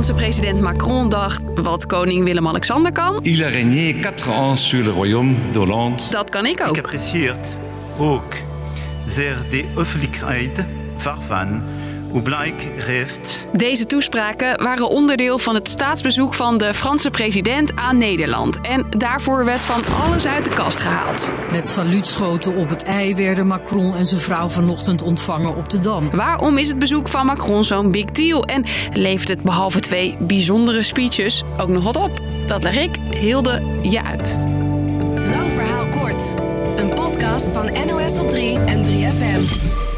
[0.00, 4.90] Franse president Macron dacht wat koning Willem-Alexander kan, Il a régné 4 ans sur le
[4.90, 6.02] royaume d'Hollande.
[6.10, 6.76] dat kan ik ook.
[6.76, 7.48] Ik apprecieert
[7.98, 8.34] ook
[9.06, 10.64] zeer de hoffelijkheid
[11.02, 11.62] waarvan
[13.52, 18.60] Deze toespraken waren onderdeel van het staatsbezoek van de Franse president aan Nederland.
[18.60, 21.32] En daarvoor werd van alles uit de kast gehaald.
[21.50, 26.10] Met saluutschoten op het ei werden Macron en zijn vrouw vanochtend ontvangen op de Dam.
[26.10, 28.44] Waarom is het bezoek van Macron zo'n big deal?
[28.44, 32.20] En levert het behalve twee bijzondere speeches ook nog wat op?
[32.46, 34.38] Dat leg ik, Hilde, je uit.
[35.14, 36.34] Lang verhaal kort.
[36.76, 39.89] Een podcast van NOS op 3 en 3FM.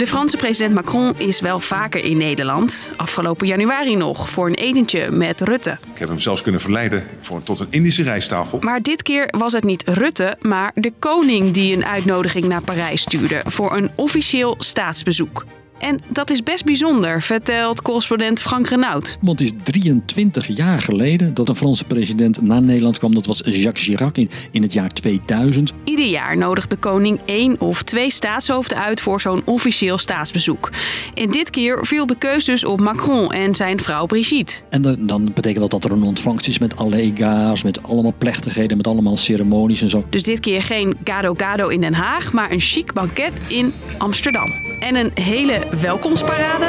[0.00, 2.92] De Franse president Macron is wel vaker in Nederland.
[2.96, 5.78] Afgelopen januari nog voor een etentje met Rutte.
[5.92, 8.58] Ik heb hem zelfs kunnen verleiden voor, tot een Indische rijsttafel.
[8.60, 13.00] Maar dit keer was het niet Rutte, maar de koning die een uitnodiging naar Parijs
[13.00, 15.44] stuurde voor een officieel staatsbezoek.
[15.80, 19.18] En dat is best bijzonder, vertelt correspondent Frank Renaud.
[19.20, 23.14] Want het is 23 jaar geleden dat een Franse president naar Nederland kwam.
[23.14, 25.72] Dat was Jacques Chirac in, in het jaar 2000.
[25.84, 30.70] Ieder jaar nodigt de koning één of twee staatshoofden uit voor zo'n officieel staatsbezoek.
[31.14, 34.54] En dit keer viel de keus dus op Macron en zijn vrouw Brigitte.
[34.70, 38.14] En dan, dan betekent dat dat er een ontvangst is met alle egaars, met allemaal
[38.18, 40.04] plechtigheden, met allemaal ceremonies en zo.
[40.10, 44.68] Dus dit keer geen gado gado in Den Haag, maar een chic banket in Amsterdam.
[44.80, 46.66] En een hele welkomstparade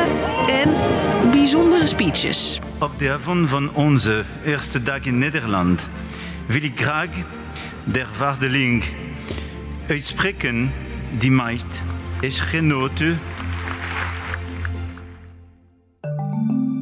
[0.48, 0.74] en
[1.32, 2.60] bijzondere speeches.
[2.80, 5.90] op de avond van onze eerste dag in Nederland
[6.46, 7.10] wil ik graag
[7.84, 8.84] der waardeling
[9.88, 10.72] uitspreken
[11.18, 11.60] die mij
[12.20, 13.20] is genoten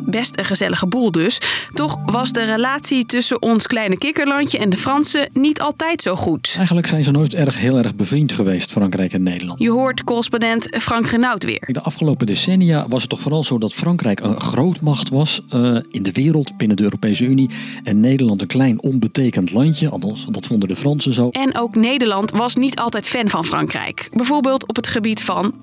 [0.09, 1.37] Best een gezellige boel dus.
[1.73, 6.53] Toch was de relatie tussen ons kleine kikkerlandje en de Fransen niet altijd zo goed.
[6.57, 9.59] Eigenlijk zijn ze nooit erg heel erg bevriend geweest, Frankrijk en Nederland.
[9.59, 11.67] Je hoort correspondent Frank Renaud weer.
[11.71, 16.03] De afgelopen decennia was het toch vooral zo dat Frankrijk een grootmacht was eh, in
[16.03, 17.49] de wereld binnen de Europese Unie.
[17.83, 21.29] En Nederland een klein onbetekend landje, althans dat vonden de Fransen zo.
[21.29, 24.09] En ook Nederland was niet altijd fan van Frankrijk.
[24.13, 25.53] Bijvoorbeeld op het gebied van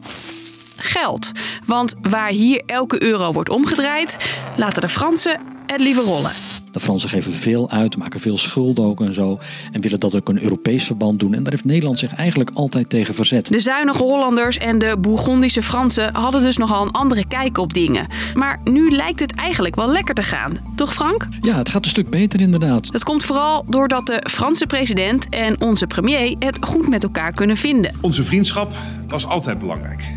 [0.76, 1.32] geld.
[1.64, 4.16] Want waar hier elke euro wordt omgedraaid,
[4.56, 6.32] laten de Fransen het liever rollen.
[6.76, 9.38] De Fransen geven veel uit, maken veel schulden ook en zo.
[9.72, 11.34] En willen dat ook een Europees verband doen.
[11.34, 13.46] En daar heeft Nederland zich eigenlijk altijd tegen verzet.
[13.46, 18.06] De zuinige Hollanders en de Bourgondische Fransen hadden dus nogal een andere kijk op dingen.
[18.34, 20.52] Maar nu lijkt het eigenlijk wel lekker te gaan.
[20.74, 21.28] Toch Frank?
[21.40, 22.92] Ja, het gaat een stuk beter inderdaad.
[22.92, 27.56] Dat komt vooral doordat de Franse president en onze premier het goed met elkaar kunnen
[27.56, 27.94] vinden.
[28.00, 28.72] Onze vriendschap
[29.08, 30.15] was altijd belangrijk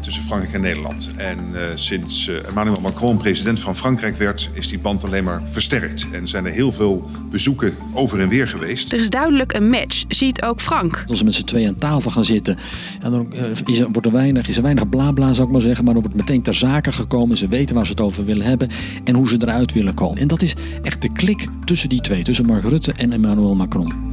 [0.00, 1.10] tussen Frankrijk en Nederland.
[1.16, 5.42] En eh, sinds eh, Emmanuel Macron president van Frankrijk werd, is die band alleen maar
[5.44, 6.06] versterkt.
[6.12, 8.92] En zijn er heel veel bezoeken over en weer geweest.
[8.92, 11.04] Er is duidelijk een match, ziet ook Frank.
[11.08, 12.58] Als ze met z'n tweeën aan tafel gaan zitten,
[13.00, 15.62] en dan eh, is er, wordt er weinig, is er weinig blabla, zou ik maar
[15.62, 15.84] zeggen.
[15.84, 17.36] Maar er wordt meteen ter zake gekomen.
[17.36, 18.68] Ze weten waar ze het over willen hebben
[19.04, 20.18] en hoe ze eruit willen komen.
[20.18, 24.11] En dat is echt de klik tussen die twee, tussen Mark Rutte en Emmanuel Macron.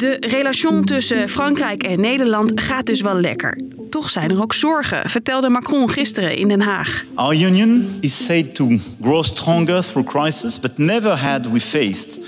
[0.00, 3.58] De relation tussen Frankrijk en Nederland gaat dus wel lekker.
[3.90, 7.04] Toch zijn er ook zorgen, vertelde Macron gisteren in Den Haag.
[7.14, 8.68] Our union is said to
[9.02, 12.20] grow stronger through crisis, but never had we faced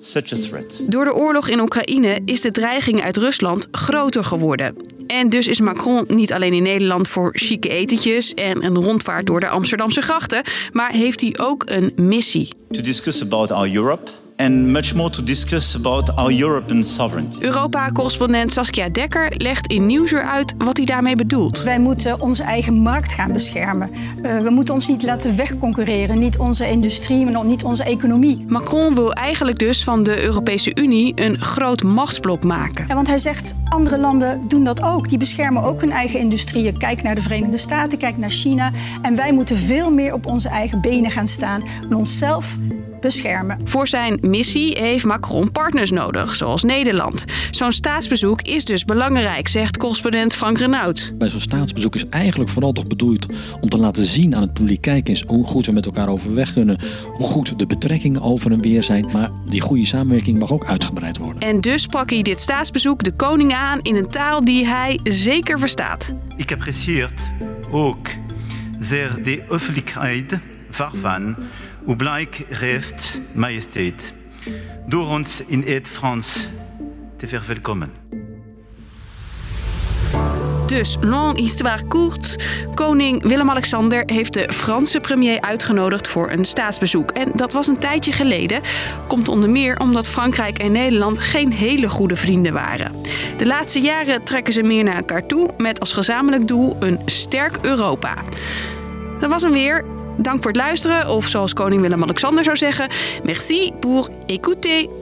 [0.00, 0.82] such a threat.
[0.86, 4.76] Door de oorlog in Oekraïne is de dreiging uit Rusland groter geworden.
[5.06, 9.40] En dus is Macron niet alleen in Nederland voor chique etentjes en een rondvaart door
[9.40, 10.42] de Amsterdamse grachten,
[10.72, 12.48] maar heeft hij ook een missie.
[12.70, 17.38] To discuss about our Europe and much more to discuss about our European sovereignty.
[17.40, 21.62] Europa-correspondent Saskia Dekker legt in Nieuwsuur uit wat hij daarmee bedoelt.
[21.62, 23.90] Wij moeten onze eigen markt gaan beschermen.
[24.22, 26.18] Uh, we moeten ons niet laten wegconcurreren.
[26.18, 28.44] Niet onze industrie, maar niet onze economie.
[28.48, 32.84] Macron wil eigenlijk dus van de Europese Unie een groot machtsblok maken.
[32.88, 35.08] Ja, want hij zegt, andere landen doen dat ook.
[35.08, 36.78] Die beschermen ook hun eigen industrieën.
[36.78, 38.70] Kijk naar de Verenigde Staten, kijk naar China.
[39.02, 41.62] En wij moeten veel meer op onze eigen benen gaan staan.
[41.90, 42.56] En onszelf
[43.00, 43.60] beschermen.
[43.64, 47.24] Voor zijn missie heeft Macron partners nodig, zoals Nederland.
[47.50, 51.12] Zo'n staatsbezoek is dus belangrijk, zegt correspondent Frank Renaud.
[51.14, 53.26] Bij zo'n staatsbezoek is eigenlijk vooral toch bedoeld
[53.60, 56.78] om te laten zien aan het publiek kijkers hoe goed we met elkaar overweg kunnen,
[57.06, 59.08] hoe goed de betrekkingen over en weer zijn.
[59.12, 61.42] Maar die goede samenwerking mag ook uitgebreid worden.
[61.42, 65.58] En dus pak hij dit staatsbezoek de koning aan in een taal die hij zeker
[65.58, 66.14] verstaat.
[66.36, 67.22] Ik apprecieert
[67.70, 68.08] ook
[68.78, 70.38] zeer de hoffelijkheid
[70.76, 71.36] waarvan
[71.84, 74.12] hoe blijk heeft majesteit
[74.86, 76.48] door ons in het Frans
[77.16, 77.92] te verwelkomen.
[80.66, 82.38] Dus, long histoire courte.
[82.74, 87.10] Koning Willem-Alexander heeft de Franse premier uitgenodigd voor een staatsbezoek.
[87.10, 88.60] En dat was een tijdje geleden.
[89.06, 92.92] Komt onder meer omdat Frankrijk en Nederland geen hele goede vrienden waren.
[93.36, 97.58] De laatste jaren trekken ze meer naar elkaar toe met als gezamenlijk doel een sterk
[97.62, 98.14] Europa.
[99.20, 99.99] Dat was hem weer.
[100.22, 102.88] Dank voor het luisteren, of zoals koning Willem-Alexander zou zeggen,
[103.22, 104.99] merci pour écouter.